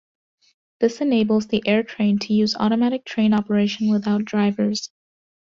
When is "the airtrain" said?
1.45-2.19